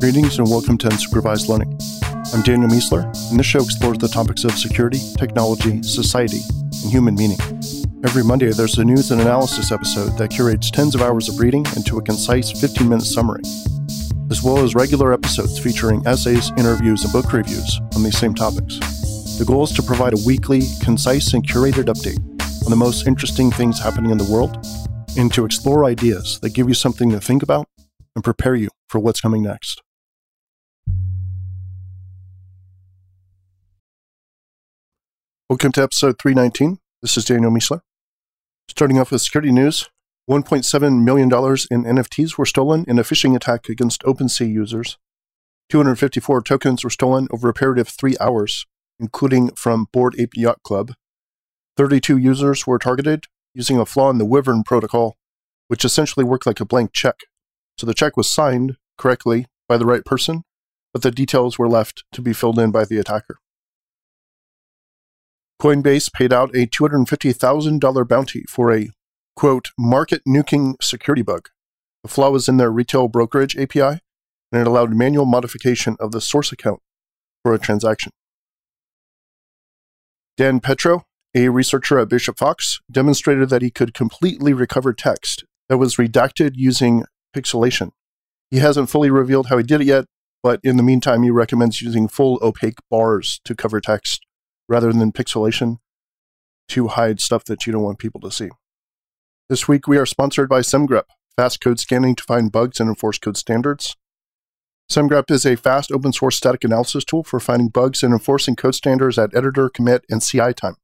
Greetings 0.00 0.38
and 0.38 0.48
welcome 0.48 0.78
to 0.78 0.88
Unsupervised 0.88 1.48
Learning. 1.48 1.78
I'm 2.32 2.40
Daniel 2.40 2.70
Miessler, 2.70 3.04
and 3.30 3.38
this 3.38 3.44
show 3.44 3.60
explores 3.60 3.98
the 3.98 4.08
topics 4.08 4.44
of 4.44 4.52
security, 4.52 4.98
technology, 5.18 5.82
society, 5.82 6.40
and 6.82 6.90
human 6.90 7.14
meaning. 7.16 7.36
Every 8.02 8.24
Monday, 8.24 8.50
there's 8.50 8.78
a 8.78 8.84
news 8.84 9.10
and 9.10 9.20
analysis 9.20 9.70
episode 9.70 10.16
that 10.16 10.30
curates 10.30 10.70
tens 10.70 10.94
of 10.94 11.02
hours 11.02 11.28
of 11.28 11.38
reading 11.38 11.66
into 11.76 11.98
a 11.98 12.02
concise 12.02 12.50
15 12.50 12.88
minute 12.88 13.04
summary, 13.04 13.42
as 14.30 14.42
well 14.42 14.60
as 14.60 14.74
regular 14.74 15.12
episodes 15.12 15.58
featuring 15.58 16.02
essays, 16.06 16.50
interviews, 16.56 17.04
and 17.04 17.12
book 17.12 17.30
reviews 17.30 17.78
on 17.94 18.02
these 18.02 18.16
same 18.16 18.34
topics. 18.34 18.78
The 19.36 19.44
goal 19.46 19.64
is 19.64 19.72
to 19.72 19.82
provide 19.82 20.14
a 20.14 20.22
weekly, 20.26 20.62
concise, 20.80 21.34
and 21.34 21.46
curated 21.46 21.92
update 21.92 22.18
on 22.64 22.70
the 22.70 22.76
most 22.76 23.06
interesting 23.06 23.50
things 23.50 23.78
happening 23.78 24.12
in 24.12 24.16
the 24.16 24.32
world 24.32 24.66
and 25.18 25.30
to 25.34 25.44
explore 25.44 25.84
ideas 25.84 26.40
that 26.40 26.54
give 26.54 26.68
you 26.68 26.74
something 26.74 27.10
to 27.10 27.20
think 27.20 27.42
about 27.42 27.68
and 28.14 28.24
prepare 28.24 28.54
you 28.54 28.70
for 28.88 28.98
what's 28.98 29.20
coming 29.20 29.42
next. 29.42 29.82
Welcome 35.50 35.72
to 35.72 35.82
episode 35.82 36.16
319. 36.20 36.78
This 37.02 37.16
is 37.16 37.24
Daniel 37.24 37.50
Miessler. 37.50 37.80
Starting 38.68 39.00
off 39.00 39.10
with 39.10 39.20
security 39.20 39.50
news 39.50 39.90
$1.7 40.30 41.02
million 41.02 41.28
in 41.28 41.96
NFTs 41.96 42.38
were 42.38 42.46
stolen 42.46 42.84
in 42.86 43.00
a 43.00 43.02
phishing 43.02 43.34
attack 43.34 43.68
against 43.68 44.02
OpenSea 44.02 44.48
users. 44.48 44.96
254 45.70 46.42
tokens 46.42 46.84
were 46.84 46.90
stolen 46.90 47.26
over 47.32 47.48
a 47.48 47.52
period 47.52 47.80
of 47.80 47.88
three 47.88 48.14
hours, 48.20 48.64
including 49.00 49.50
from 49.56 49.88
Bored 49.92 50.14
Ape 50.20 50.36
Yacht 50.36 50.62
Club. 50.62 50.92
32 51.76 52.16
users 52.16 52.64
were 52.64 52.78
targeted 52.78 53.24
using 53.52 53.76
a 53.76 53.84
flaw 53.84 54.08
in 54.08 54.18
the 54.18 54.24
Wyvern 54.24 54.62
protocol, 54.62 55.16
which 55.66 55.84
essentially 55.84 56.22
worked 56.22 56.46
like 56.46 56.60
a 56.60 56.64
blank 56.64 56.92
check. 56.92 57.16
So 57.76 57.88
the 57.88 57.94
check 57.94 58.16
was 58.16 58.30
signed 58.30 58.76
correctly 58.96 59.46
by 59.68 59.78
the 59.78 59.86
right 59.86 60.04
person, 60.04 60.44
but 60.92 61.02
the 61.02 61.10
details 61.10 61.58
were 61.58 61.68
left 61.68 62.04
to 62.12 62.22
be 62.22 62.32
filled 62.32 62.60
in 62.60 62.70
by 62.70 62.84
the 62.84 62.98
attacker. 62.98 63.38
Coinbase 65.60 66.10
paid 66.10 66.32
out 66.32 66.56
a 66.56 66.66
$250,000 66.66 68.08
bounty 68.08 68.44
for 68.48 68.72
a, 68.72 68.88
quote, 69.36 69.68
market 69.78 70.22
nuking 70.26 70.82
security 70.82 71.20
bug. 71.20 71.50
The 72.02 72.08
flaw 72.08 72.30
was 72.30 72.48
in 72.48 72.56
their 72.56 72.72
retail 72.72 73.08
brokerage 73.08 73.58
API, 73.58 74.00
and 74.52 74.62
it 74.62 74.66
allowed 74.66 74.94
manual 74.94 75.26
modification 75.26 75.96
of 76.00 76.12
the 76.12 76.20
source 76.22 76.50
account 76.50 76.80
for 77.42 77.52
a 77.52 77.58
transaction. 77.58 78.10
Dan 80.38 80.60
Petro, 80.60 81.04
a 81.34 81.50
researcher 81.50 81.98
at 81.98 82.08
Bishop 82.08 82.38
Fox, 82.38 82.80
demonstrated 82.90 83.50
that 83.50 83.60
he 83.60 83.70
could 83.70 83.92
completely 83.92 84.54
recover 84.54 84.94
text 84.94 85.44
that 85.68 85.76
was 85.76 85.96
redacted 85.96 86.52
using 86.54 87.04
pixelation. 87.36 87.90
He 88.50 88.60
hasn't 88.60 88.88
fully 88.88 89.10
revealed 89.10 89.48
how 89.48 89.58
he 89.58 89.62
did 89.62 89.82
it 89.82 89.86
yet, 89.86 90.06
but 90.42 90.58
in 90.64 90.78
the 90.78 90.82
meantime, 90.82 91.22
he 91.22 91.30
recommends 91.30 91.82
using 91.82 92.08
full 92.08 92.38
opaque 92.40 92.78
bars 92.90 93.42
to 93.44 93.54
cover 93.54 93.78
text 93.78 94.24
rather 94.70 94.92
than 94.92 95.12
pixelation 95.12 95.78
to 96.68 96.86
hide 96.88 97.20
stuff 97.20 97.44
that 97.44 97.66
you 97.66 97.72
don't 97.72 97.82
want 97.82 97.98
people 97.98 98.20
to 98.20 98.30
see. 98.30 98.48
This 99.48 99.66
week 99.66 99.88
we 99.88 99.98
are 99.98 100.06
sponsored 100.06 100.48
by 100.48 100.60
SemGrep, 100.60 101.02
fast 101.36 101.60
code 101.60 101.80
scanning 101.80 102.14
to 102.14 102.22
find 102.22 102.52
bugs 102.52 102.78
and 102.78 102.88
enforce 102.88 103.18
code 103.18 103.36
standards. 103.36 103.96
SemGrep 104.88 105.28
is 105.30 105.44
a 105.44 105.56
fast 105.56 105.90
open 105.90 106.12
source 106.12 106.36
static 106.36 106.62
analysis 106.62 107.04
tool 107.04 107.24
for 107.24 107.40
finding 107.40 107.68
bugs 107.68 108.04
and 108.04 108.12
enforcing 108.12 108.54
code 108.54 108.76
standards 108.76 109.18
at 109.18 109.34
editor, 109.34 109.68
commit, 109.68 110.04
and 110.08 110.22
CI 110.22 110.52
time. 110.54 110.76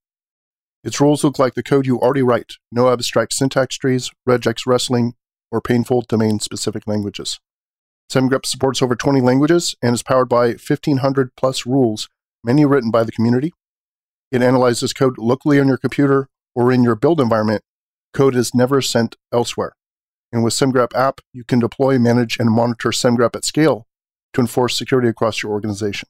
Its 0.83 1.01
rules 1.01 1.23
look 1.23 1.39
like 1.39 1.55
the 1.55 1.63
code 1.63 1.87
you 1.87 2.01
already 2.01 2.23
write 2.23 2.55
no 2.73 2.93
abstract 2.93 3.33
syntax 3.33 3.77
trees, 3.77 4.11
regex 4.29 4.67
wrestling, 4.67 5.15
or 5.53 5.61
painful 5.61 6.03
domain 6.03 6.41
specific 6.41 6.89
languages. 6.89 7.39
SemGrep 8.13 8.47
supports 8.47 8.83
over 8.83 8.97
20 8.97 9.21
languages 9.21 9.77
and 9.81 9.95
is 9.95 10.03
powered 10.03 10.29
by 10.29 10.49
1,500 10.49 11.31
plus 11.37 11.67
rules, 11.67 12.09
many 12.43 12.65
written 12.65 12.91
by 12.91 13.05
the 13.05 13.13
community, 13.13 13.53
it 14.31 14.43
analyzes 14.43 14.93
code 14.93 15.19
locally 15.19 15.61
on 15.61 15.69
your 15.69 15.79
computer 15.79 16.29
or 16.55 16.73
in 16.73 16.83
your 16.83 16.97
build 16.97 17.21
environment. 17.21 17.63
Code 18.13 18.35
is 18.35 18.55
never 18.55 18.81
sent 18.81 19.17
elsewhere. 19.33 19.75
And 20.33 20.43
with 20.43 20.55
SemGrep 20.55 20.95
app, 20.95 21.21
you 21.33 21.45
can 21.45 21.59
deploy, 21.59 21.99
manage, 21.99 22.39
and 22.39 22.51
monitor 22.51 22.91
SemGrep 22.91 23.37
at 23.37 23.45
scale 23.45 23.87
to 24.33 24.41
enforce 24.41 24.77
security 24.77 25.09
across 25.09 25.43
your 25.43 25.53
organization. 25.53 26.09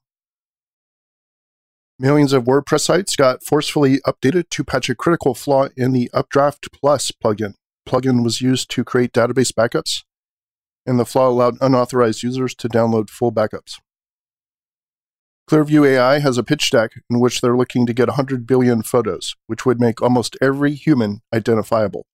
Millions 1.98 2.32
of 2.32 2.44
WordPress 2.44 2.80
sites 2.80 3.16
got 3.16 3.42
forcefully 3.42 4.00
updated 4.06 4.50
to 4.50 4.64
patch 4.64 4.90
a 4.90 4.94
critical 4.94 5.34
flaw 5.34 5.68
in 5.76 5.92
the 5.92 6.10
Updraft 6.12 6.68
Plus 6.72 7.10
plugin. 7.10 7.54
Plugin 7.88 8.22
was 8.22 8.40
used 8.40 8.70
to 8.72 8.84
create 8.84 9.12
database 9.12 9.50
backups, 9.50 10.02
and 10.84 10.98
the 10.98 11.06
flaw 11.06 11.28
allowed 11.28 11.56
unauthorized 11.60 12.22
users 12.22 12.54
to 12.56 12.68
download 12.68 13.08
full 13.08 13.32
backups. 13.32 13.78
Clearview 15.48 15.86
AI 15.86 16.18
has 16.18 16.38
a 16.38 16.42
pitch 16.42 16.70
deck 16.70 16.92
in 17.08 17.20
which 17.20 17.40
they're 17.40 17.56
looking 17.56 17.86
to 17.86 17.92
get 17.92 18.08
100 18.08 18.48
billion 18.48 18.82
photos, 18.82 19.36
which 19.46 19.64
would 19.64 19.80
make 19.80 20.02
almost 20.02 20.36
every 20.42 20.74
human 20.74 21.20
identifiable. 21.32 22.04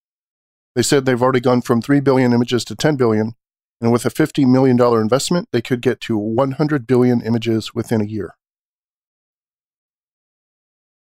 They 0.75 0.83
said 0.83 1.05
they've 1.05 1.21
already 1.21 1.39
gone 1.39 1.61
from 1.61 1.81
3 1.81 1.99
billion 1.99 2.31
images 2.31 2.63
to 2.65 2.75
10 2.75 2.95
billion, 2.95 3.33
and 3.81 3.91
with 3.91 4.05
a 4.05 4.11
$50 4.11 4.47
million 4.47 4.79
investment, 4.79 5.49
they 5.51 5.63
could 5.63 5.81
get 5.81 5.99
to 6.01 6.15
100 6.15 6.85
billion 6.85 7.21
images 7.21 7.73
within 7.73 8.01
a 8.01 8.05
year. 8.05 8.35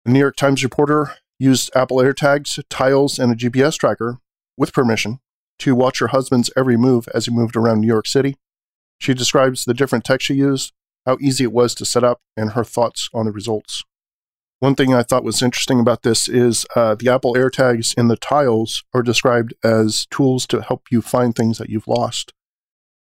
The 0.05 0.11
New 0.11 0.19
York 0.19 0.37
Times 0.37 0.63
reporter 0.63 1.15
used 1.37 1.69
Apple 1.75 1.97
AirTags, 1.97 2.63
tiles, 2.69 3.19
and 3.19 3.33
a 3.33 3.35
GPS 3.35 3.77
tracker 3.77 4.19
with 4.55 4.71
permission 4.71 5.19
to 5.59 5.75
watch 5.75 5.99
her 5.99 6.07
husband's 6.07 6.49
every 6.55 6.77
move 6.77 7.09
as 7.13 7.25
he 7.25 7.31
moved 7.31 7.57
around 7.57 7.81
New 7.81 7.87
York 7.87 8.07
City. 8.07 8.35
She 8.99 9.13
describes 9.13 9.65
the 9.65 9.73
different 9.73 10.05
tech 10.05 10.21
she 10.21 10.35
used 10.35 10.71
how 11.05 11.17
easy 11.21 11.43
it 11.43 11.53
was 11.53 11.75
to 11.75 11.85
set 11.85 12.03
up, 12.03 12.21
and 12.35 12.51
her 12.51 12.63
thoughts 12.63 13.09
on 13.13 13.25
the 13.25 13.31
results. 13.31 13.83
One 14.59 14.75
thing 14.75 14.93
I 14.93 15.03
thought 15.03 15.23
was 15.23 15.41
interesting 15.41 15.79
about 15.79 16.03
this 16.03 16.29
is 16.29 16.65
uh, 16.75 16.95
the 16.95 17.09
Apple 17.09 17.35
AirTags 17.35 17.93
in 17.97 18.07
the 18.07 18.15
tiles 18.15 18.83
are 18.93 19.03
described 19.03 19.53
as 19.63 20.05
tools 20.09 20.47
to 20.47 20.61
help 20.61 20.83
you 20.89 21.01
find 21.01 21.35
things 21.35 21.57
that 21.57 21.69
you've 21.69 21.87
lost. 21.87 22.33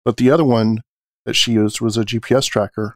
But 0.06 0.17
the 0.17 0.31
other 0.31 0.45
one 0.45 0.79
that 1.25 1.35
she 1.35 1.51
used 1.51 1.81
was 1.81 1.97
a 1.97 2.06
GPS 2.06 2.47
tracker, 2.47 2.95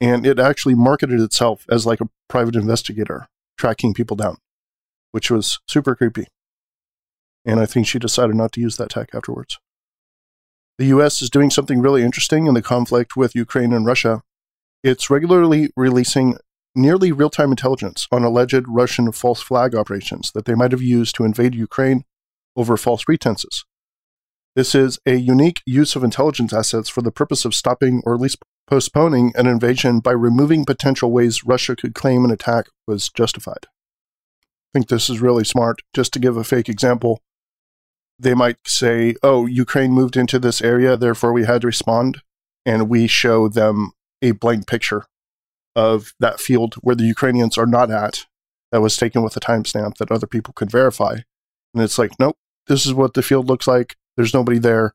and 0.00 0.24
it 0.26 0.38
actually 0.38 0.74
marketed 0.74 1.20
itself 1.20 1.66
as 1.68 1.84
like 1.84 2.00
a 2.00 2.08
private 2.28 2.56
investigator 2.56 3.26
tracking 3.58 3.92
people 3.92 4.16
down, 4.16 4.38
which 5.12 5.30
was 5.30 5.60
super 5.68 5.94
creepy. 5.94 6.26
And 7.44 7.60
I 7.60 7.66
think 7.66 7.86
she 7.86 7.98
decided 7.98 8.36
not 8.36 8.52
to 8.52 8.60
use 8.60 8.76
that 8.76 8.90
tech 8.90 9.14
afterwards. 9.14 9.58
The 10.78 10.86
US 10.86 11.22
is 11.22 11.30
doing 11.30 11.50
something 11.50 11.80
really 11.80 12.02
interesting 12.02 12.46
in 12.46 12.54
the 12.54 12.62
conflict 12.62 13.16
with 13.16 13.36
Ukraine 13.36 13.72
and 13.72 13.86
Russia. 13.86 14.22
It's 14.82 15.08
regularly 15.08 15.70
releasing 15.76 16.36
nearly 16.74 17.12
real 17.12 17.30
time 17.30 17.50
intelligence 17.50 18.08
on 18.10 18.24
alleged 18.24 18.64
Russian 18.66 19.12
false 19.12 19.40
flag 19.40 19.74
operations 19.74 20.32
that 20.34 20.46
they 20.46 20.54
might 20.54 20.72
have 20.72 20.82
used 20.82 21.14
to 21.16 21.24
invade 21.24 21.54
Ukraine 21.54 22.04
over 22.56 22.76
false 22.76 23.04
pretenses. 23.04 23.64
This 24.56 24.74
is 24.74 24.98
a 25.06 25.14
unique 25.14 25.62
use 25.66 25.96
of 25.96 26.04
intelligence 26.04 26.52
assets 26.52 26.88
for 26.88 27.02
the 27.02 27.12
purpose 27.12 27.44
of 27.44 27.54
stopping 27.54 28.02
or 28.04 28.14
at 28.14 28.20
least 28.20 28.38
postponing 28.66 29.32
an 29.36 29.46
invasion 29.46 30.00
by 30.00 30.12
removing 30.12 30.64
potential 30.64 31.12
ways 31.12 31.44
Russia 31.44 31.76
could 31.76 31.94
claim 31.94 32.24
an 32.24 32.30
attack 32.30 32.66
was 32.86 33.08
justified. 33.08 33.66
I 33.66 34.72
think 34.72 34.88
this 34.88 35.08
is 35.10 35.20
really 35.20 35.44
smart. 35.44 35.82
Just 35.92 36.12
to 36.14 36.18
give 36.18 36.36
a 36.36 36.44
fake 36.44 36.68
example, 36.68 37.20
they 38.18 38.34
might 38.34 38.56
say, 38.66 39.14
oh, 39.22 39.46
Ukraine 39.46 39.92
moved 39.92 40.16
into 40.16 40.38
this 40.38 40.62
area, 40.62 40.96
therefore 40.96 41.32
we 41.32 41.44
had 41.44 41.62
to 41.62 41.66
respond. 41.66 42.22
And 42.66 42.88
we 42.88 43.06
show 43.06 43.48
them 43.48 43.92
a 44.22 44.30
blank 44.30 44.66
picture 44.66 45.04
of 45.76 46.14
that 46.20 46.40
field 46.40 46.74
where 46.76 46.94
the 46.94 47.04
Ukrainians 47.04 47.58
are 47.58 47.66
not 47.66 47.90
at, 47.90 48.24
that 48.72 48.80
was 48.80 48.96
taken 48.96 49.22
with 49.22 49.36
a 49.36 49.40
timestamp 49.40 49.98
that 49.98 50.10
other 50.10 50.26
people 50.26 50.52
could 50.54 50.70
verify. 50.70 51.18
And 51.74 51.82
it's 51.82 51.98
like, 51.98 52.12
nope, 52.18 52.36
this 52.66 52.86
is 52.86 52.94
what 52.94 53.14
the 53.14 53.22
field 53.22 53.48
looks 53.48 53.66
like. 53.66 53.96
There's 54.16 54.34
nobody 54.34 54.58
there. 54.58 54.94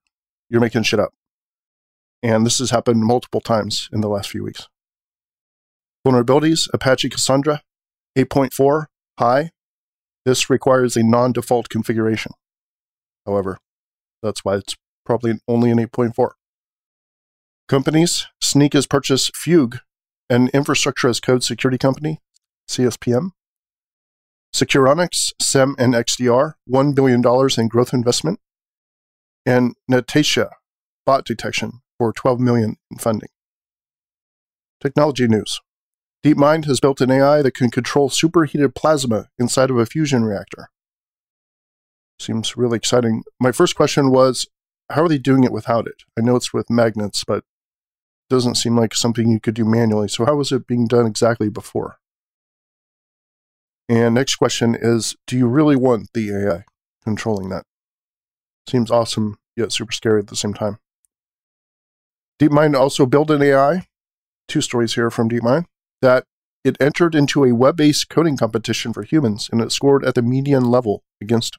You're 0.50 0.62
making 0.62 0.84
shit 0.84 1.00
up. 1.00 1.13
And 2.24 2.46
this 2.46 2.58
has 2.59 2.72
happened 2.72 3.02
multiple 3.02 3.41
times 3.41 3.88
in 3.93 4.02
the 4.02 4.09
last 4.09 4.29
few 4.29 4.43
weeks. 4.43 4.67
Vulnerabilities 6.05 6.67
Apache 6.73 7.09
Cassandra 7.09 7.61
8.4 8.17 8.88
high. 9.20 9.52
This 10.26 10.49
requires 10.49 10.97
a 10.97 11.03
non 11.03 11.32
default 11.32 11.70
configuration 11.70 12.34
however. 13.29 13.58
That's 14.22 14.43
why 14.43 14.55
it's 14.55 14.76
probably 15.05 15.40
only 15.47 15.72
an 15.72 15.78
8.4. 15.78 16.31
Companies, 17.67 18.28
Snyk 18.43 18.73
has 18.73 18.87
purchased 18.87 19.35
Fugue, 19.35 19.79
an 20.29 20.49
infrastructure 20.53 21.08
as 21.08 21.20
code 21.20 21.43
security 21.43 21.78
company, 21.78 22.20
CSPM. 22.67 23.31
Securonix, 24.53 25.31
SIEM, 25.40 25.76
and 25.78 25.93
XDR, 25.93 26.53
$1 26.67 26.96
billion 26.96 27.22
in 27.58 27.67
growth 27.67 27.93
investment. 27.93 28.40
And 29.46 29.76
Netacea, 29.90 30.49
bot 31.05 31.26
detection, 31.26 31.81
for 31.99 32.11
12 32.11 32.40
million 32.40 32.78
in 32.90 32.97
funding. 32.97 33.29
Technology 34.81 35.28
news. 35.28 35.59
DeepMind 36.26 36.66
has 36.66 36.79
built 36.79 37.02
an 37.02 37.11
AI 37.11 37.41
that 37.41 37.53
can 37.53 37.70
control 37.70 38.09
superheated 38.09 38.76
plasma 38.76 39.28
inside 39.37 39.70
of 39.70 39.78
a 39.78 39.85
fusion 39.85 40.23
reactor. 40.23 40.70
Seems 42.19 42.57
really 42.57 42.77
exciting. 42.77 43.23
My 43.39 43.51
first 43.51 43.75
question 43.75 44.11
was, 44.11 44.45
how 44.89 45.03
are 45.03 45.09
they 45.09 45.17
doing 45.17 45.43
it 45.43 45.51
without 45.51 45.87
it? 45.87 46.03
I 46.17 46.21
know 46.21 46.35
it's 46.35 46.53
with 46.53 46.69
magnets, 46.69 47.23
but 47.23 47.43
doesn't 48.29 48.55
seem 48.55 48.77
like 48.77 48.93
something 48.93 49.29
you 49.29 49.39
could 49.39 49.55
do 49.55 49.66
manually. 49.66 50.07
So, 50.07 50.25
how 50.25 50.35
was 50.35 50.51
it 50.51 50.67
being 50.67 50.87
done 50.87 51.07
exactly 51.07 51.49
before? 51.49 51.97
And 53.87 54.16
next 54.16 54.35
question 54.35 54.75
is 54.79 55.16
Do 55.25 55.37
you 55.37 55.47
really 55.47 55.75
want 55.75 56.09
the 56.13 56.31
AI 56.31 56.63
controlling 57.03 57.49
that? 57.49 57.63
Seems 58.67 58.91
awesome, 58.91 59.37
yet 59.55 59.71
super 59.71 59.91
scary 59.91 60.19
at 60.19 60.27
the 60.27 60.35
same 60.35 60.53
time. 60.53 60.77
DeepMind 62.39 62.75
also 62.75 63.05
built 63.05 63.31
an 63.31 63.41
AI, 63.41 63.87
two 64.47 64.61
stories 64.61 64.95
here 64.95 65.09
from 65.09 65.29
DeepMind, 65.29 65.66
that 66.01 66.25
it 66.63 66.77
entered 66.79 67.16
into 67.16 67.43
a 67.43 67.53
web 67.53 67.77
based 67.77 68.09
coding 68.09 68.37
competition 68.37 68.93
for 68.93 69.03
humans 69.03 69.49
and 69.51 69.61
it 69.61 69.71
scored 69.71 70.05
at 70.05 70.16
the 70.16 70.21
median 70.21 70.66
level 70.66 71.03
against 71.21 71.57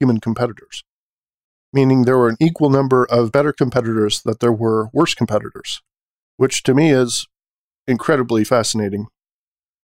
human 0.00 0.20
competitors, 0.20 0.84
meaning 1.72 2.02
there 2.02 2.18
were 2.18 2.28
an 2.28 2.36
equal 2.40 2.70
number 2.70 3.04
of 3.06 3.32
better 3.32 3.52
competitors 3.52 4.22
that 4.24 4.40
there 4.40 4.52
were 4.52 4.88
worse 4.92 5.14
competitors, 5.14 5.82
which 6.36 6.62
to 6.62 6.74
me 6.74 6.90
is 6.90 7.26
incredibly 7.86 8.44
fascinating 8.44 9.06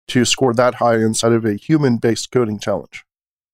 to 0.09 0.25
score 0.25 0.53
that 0.53 0.77
high 0.77 0.97
inside 0.97 1.33
of 1.33 1.45
a 1.45 1.55
human 1.55 1.97
based 1.97 2.31
coding 2.31 2.59
challenge. 2.59 3.05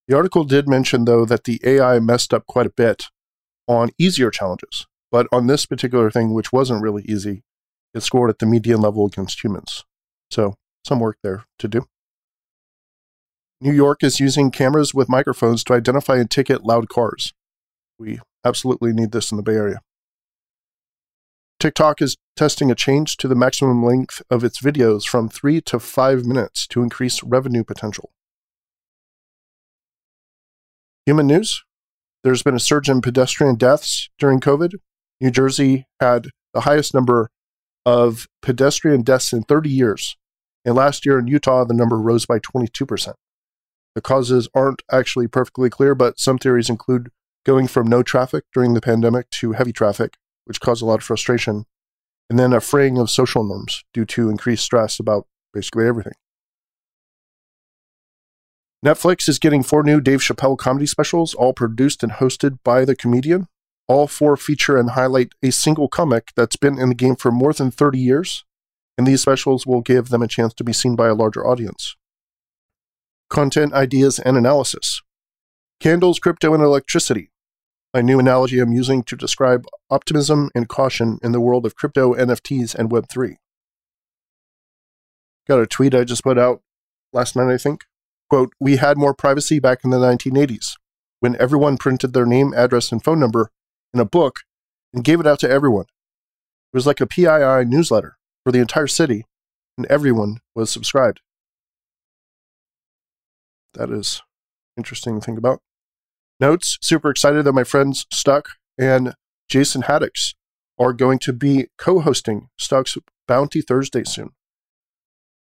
The 0.06 0.16
article 0.16 0.44
did 0.44 0.68
mention, 0.68 1.04
though, 1.04 1.24
that 1.26 1.44
the 1.44 1.60
AI 1.62 2.00
messed 2.00 2.32
up 2.32 2.46
quite 2.46 2.66
a 2.66 2.70
bit 2.70 3.04
on 3.66 3.90
easier 3.98 4.30
challenges, 4.30 4.86
but 5.10 5.26
on 5.30 5.46
this 5.46 5.66
particular 5.66 6.10
thing, 6.10 6.32
which 6.32 6.52
wasn't 6.52 6.82
really 6.82 7.02
easy, 7.06 7.42
it 7.92 8.00
scored 8.00 8.30
at 8.30 8.38
the 8.38 8.46
median 8.46 8.80
level 8.80 9.06
against 9.06 9.44
humans. 9.44 9.84
So, 10.30 10.54
some 10.86 11.00
work 11.00 11.18
there 11.22 11.44
to 11.58 11.68
do. 11.68 11.86
New 13.60 13.72
York 13.72 14.04
is 14.04 14.20
using 14.20 14.50
cameras 14.50 14.94
with 14.94 15.08
microphones 15.08 15.64
to 15.64 15.74
identify 15.74 16.16
and 16.16 16.30
ticket 16.30 16.64
loud 16.64 16.88
cars. 16.88 17.32
We 17.98 18.20
absolutely 18.44 18.92
need 18.92 19.12
this 19.12 19.32
in 19.32 19.36
the 19.36 19.42
Bay 19.42 19.54
Area. 19.54 19.80
TikTok 21.58 22.00
is 22.00 22.16
testing 22.36 22.70
a 22.70 22.76
change 22.76 23.16
to 23.16 23.26
the 23.26 23.34
maximum 23.34 23.84
length 23.84 24.22
of 24.30 24.44
its 24.44 24.62
videos 24.62 25.04
from 25.04 25.28
three 25.28 25.60
to 25.62 25.80
five 25.80 26.24
minutes 26.24 26.68
to 26.68 26.82
increase 26.82 27.20
revenue 27.24 27.64
potential. 27.64 28.12
Human 31.04 31.26
news 31.26 31.64
there's 32.24 32.42
been 32.42 32.54
a 32.54 32.60
surge 32.60 32.88
in 32.88 33.00
pedestrian 33.00 33.54
deaths 33.54 34.10
during 34.18 34.40
COVID. 34.40 34.74
New 35.20 35.30
Jersey 35.30 35.86
had 36.00 36.28
the 36.52 36.62
highest 36.62 36.92
number 36.92 37.30
of 37.86 38.26
pedestrian 38.42 39.02
deaths 39.02 39.32
in 39.32 39.44
30 39.44 39.70
years. 39.70 40.16
And 40.64 40.74
last 40.74 41.06
year 41.06 41.18
in 41.18 41.26
Utah, 41.26 41.64
the 41.64 41.74
number 41.74 41.98
rose 41.98 42.26
by 42.26 42.38
22%. 42.40 43.14
The 43.98 44.02
causes 44.02 44.48
aren't 44.54 44.82
actually 44.92 45.26
perfectly 45.26 45.68
clear, 45.68 45.92
but 45.92 46.20
some 46.20 46.38
theories 46.38 46.70
include 46.70 47.10
going 47.44 47.66
from 47.66 47.88
no 47.88 48.04
traffic 48.04 48.44
during 48.54 48.74
the 48.74 48.80
pandemic 48.80 49.28
to 49.40 49.54
heavy 49.54 49.72
traffic, 49.72 50.14
which 50.44 50.60
caused 50.60 50.82
a 50.82 50.84
lot 50.84 51.00
of 51.00 51.02
frustration, 51.02 51.64
and 52.30 52.38
then 52.38 52.52
a 52.52 52.60
fraying 52.60 52.96
of 52.96 53.10
social 53.10 53.42
norms 53.42 53.82
due 53.92 54.04
to 54.04 54.30
increased 54.30 54.64
stress 54.64 55.00
about 55.00 55.26
basically 55.52 55.84
everything. 55.84 56.12
Netflix 58.86 59.28
is 59.28 59.40
getting 59.40 59.64
four 59.64 59.82
new 59.82 60.00
Dave 60.00 60.20
Chappelle 60.20 60.56
comedy 60.56 60.86
specials, 60.86 61.34
all 61.34 61.52
produced 61.52 62.04
and 62.04 62.12
hosted 62.12 62.58
by 62.62 62.84
the 62.84 62.94
comedian. 62.94 63.48
All 63.88 64.06
four 64.06 64.36
feature 64.36 64.78
and 64.78 64.90
highlight 64.90 65.32
a 65.42 65.50
single 65.50 65.88
comic 65.88 66.28
that's 66.36 66.54
been 66.54 66.78
in 66.78 66.90
the 66.90 66.94
game 66.94 67.16
for 67.16 67.32
more 67.32 67.52
than 67.52 67.72
30 67.72 67.98
years, 67.98 68.44
and 68.96 69.08
these 69.08 69.22
specials 69.22 69.66
will 69.66 69.80
give 69.80 70.10
them 70.10 70.22
a 70.22 70.28
chance 70.28 70.54
to 70.54 70.62
be 70.62 70.72
seen 70.72 70.94
by 70.94 71.08
a 71.08 71.16
larger 71.16 71.44
audience. 71.44 71.96
Content 73.30 73.74
ideas 73.74 74.18
and 74.18 74.36
analysis. 74.36 75.02
Candles, 75.80 76.18
crypto, 76.18 76.54
and 76.54 76.62
electricity. 76.62 77.30
A 77.92 78.02
new 78.02 78.18
analogy 78.18 78.58
I'm 78.58 78.72
using 78.72 79.02
to 79.02 79.16
describe 79.16 79.66
optimism 79.90 80.50
and 80.54 80.68
caution 80.68 81.18
in 81.22 81.32
the 81.32 81.40
world 81.40 81.66
of 81.66 81.76
crypto, 81.76 82.14
NFTs, 82.14 82.74
and 82.74 82.90
Web3. 82.90 83.36
Got 85.46 85.60
a 85.60 85.66
tweet 85.66 85.94
I 85.94 86.04
just 86.04 86.24
put 86.24 86.38
out 86.38 86.62
last 87.12 87.36
night, 87.36 87.52
I 87.52 87.58
think. 87.58 87.84
Quote, 88.30 88.52
we 88.58 88.76
had 88.76 88.96
more 88.96 89.14
privacy 89.14 89.58
back 89.58 89.84
in 89.84 89.90
the 89.90 89.98
1980s 89.98 90.74
when 91.20 91.36
everyone 91.40 91.76
printed 91.76 92.12
their 92.12 92.26
name, 92.26 92.54
address, 92.54 92.92
and 92.92 93.02
phone 93.02 93.20
number 93.20 93.50
in 93.92 94.00
a 94.00 94.04
book 94.04 94.40
and 94.92 95.04
gave 95.04 95.20
it 95.20 95.26
out 95.26 95.40
to 95.40 95.50
everyone. 95.50 95.84
It 95.84 96.76
was 96.76 96.86
like 96.86 97.00
a 97.00 97.06
PII 97.06 97.64
newsletter 97.66 98.16
for 98.44 98.52
the 98.52 98.60
entire 98.60 98.86
city, 98.86 99.24
and 99.76 99.86
everyone 99.86 100.38
was 100.54 100.70
subscribed. 100.70 101.20
That 103.74 103.90
is 103.90 104.22
interesting 104.76 105.18
to 105.18 105.24
think 105.24 105.38
about. 105.38 105.60
Notes 106.40 106.78
super 106.80 107.10
excited 107.10 107.44
that 107.44 107.52
my 107.52 107.64
friends 107.64 108.06
STÖK 108.12 108.44
and 108.78 109.14
Jason 109.48 109.82
Haddix 109.82 110.34
are 110.78 110.92
going 110.92 111.18
to 111.20 111.32
be 111.32 111.66
co 111.76 112.00
hosting 112.00 112.48
STÖK's 112.60 112.98
Bounty 113.26 113.60
Thursday 113.60 114.04
soon. 114.04 114.30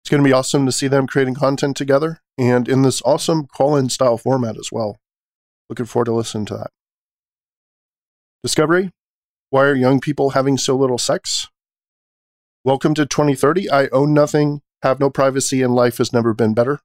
It's 0.03 0.11
going 0.11 0.23
to 0.23 0.29
be 0.29 0.33
awesome 0.33 0.67
to 0.67 0.73
see 0.73 0.89
them 0.89 1.07
creating 1.07 1.35
content 1.35 1.77
together 1.77 2.21
and 2.37 2.69
in 2.69 2.83
this 2.83 3.01
awesome 3.05 3.47
call 3.47 3.77
in 3.77 3.89
style 3.89 4.19
format 4.19 4.57
as 4.59 4.71
well. 4.73 4.99
Looking 5.69 5.87
forward 5.87 6.07
to 6.07 6.13
listening 6.13 6.47
to 6.47 6.57
that. 6.57 6.71
Discovery 8.43 8.91
Why 9.51 9.65
are 9.65 9.75
young 9.75 10.01
people 10.01 10.31
having 10.31 10.59
so 10.59 10.77
little 10.77 10.99
sex? 10.99 11.49
Welcome 12.65 12.95
to 12.95 13.07
2030. 13.07 13.71
I 13.71 13.89
own 13.89 14.13
nothing, 14.13 14.63
have 14.83 15.01
no 15.01 15.09
privacy, 15.09 15.63
and 15.63 15.75
life 15.75 15.99
has 15.99 16.13
never 16.13 16.35
been 16.35 16.53
better. 16.53 16.81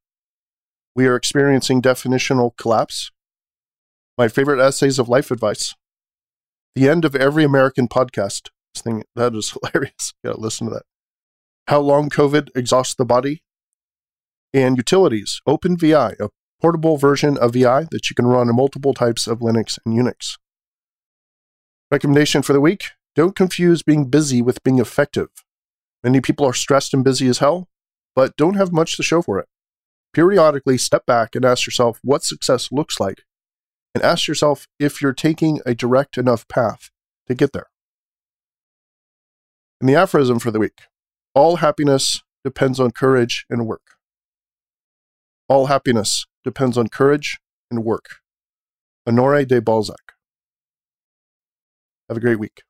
We 0.97 1.05
are 1.05 1.15
experiencing 1.15 1.83
definitional 1.83 2.57
collapse. 2.57 3.11
My 4.17 4.27
favorite 4.27 4.59
essays 4.59 4.97
of 4.97 5.07
life 5.07 5.29
advice. 5.29 5.75
The 6.73 6.89
end 6.89 7.05
of 7.05 7.15
every 7.15 7.43
American 7.43 7.87
podcast. 7.87 8.49
This 8.73 8.81
thing 8.81 9.03
that 9.15 9.35
is 9.35 9.55
hilarious. 9.73 10.15
Gotta 10.25 10.39
listen 10.39 10.65
to 10.65 10.73
that. 10.73 10.85
How 11.67 11.81
long 11.81 12.09
COVID 12.09 12.49
exhausts 12.55 12.95
the 12.95 13.05
body. 13.05 13.43
And 14.55 14.75
utilities. 14.75 15.39
OpenVI, 15.47 16.19
a 16.19 16.29
portable 16.59 16.97
version 16.97 17.37
of 17.37 17.53
VI 17.53 17.85
that 17.91 18.09
you 18.09 18.15
can 18.15 18.25
run 18.25 18.49
on 18.49 18.55
multiple 18.55 18.95
types 18.95 19.27
of 19.27 19.37
Linux 19.37 19.77
and 19.85 19.95
Unix. 19.95 20.39
Recommendation 21.91 22.41
for 22.41 22.53
the 22.53 22.61
week 22.61 22.85
don't 23.15 23.35
confuse 23.35 23.83
being 23.83 24.05
busy 24.09 24.41
with 24.41 24.63
being 24.63 24.79
effective. 24.79 25.29
Many 26.03 26.21
people 26.21 26.47
are 26.47 26.53
stressed 26.53 26.95
and 26.95 27.03
busy 27.03 27.27
as 27.27 27.37
hell, 27.37 27.67
but 28.15 28.35
don't 28.35 28.55
have 28.55 28.71
much 28.71 28.97
to 28.97 29.03
show 29.03 29.21
for 29.21 29.37
it. 29.37 29.47
Periodically 30.17 30.79
step 30.79 31.05
back 31.05 31.35
and 31.35 31.45
ask 31.45 31.67
yourself 31.67 31.99
what 32.03 32.23
success 32.23 32.71
looks 32.71 32.99
like, 32.99 33.21
and 33.93 34.03
ask 34.03 34.27
yourself 34.27 34.67
if 34.79 34.99
you're 34.99 35.13
taking 35.13 35.61
a 35.63 35.75
direct 35.75 36.17
enough 36.17 36.47
path 36.47 36.89
to 37.27 37.35
get 37.35 37.53
there. 37.53 37.67
And 39.79 39.87
the 39.87 39.93
aphorism 39.93 40.39
for 40.39 40.49
the 40.49 40.57
week 40.57 40.85
all 41.35 41.57
happiness 41.57 42.23
depends 42.43 42.79
on 42.79 42.89
courage 42.89 43.45
and 43.47 43.67
work. 43.67 43.83
All 45.47 45.67
happiness 45.67 46.25
depends 46.43 46.79
on 46.79 46.87
courage 46.87 47.37
and 47.69 47.83
work. 47.83 48.15
Honore 49.07 49.45
de 49.45 49.61
Balzac. 49.61 50.13
Have 52.09 52.17
a 52.17 52.21
great 52.21 52.39
week. 52.39 52.63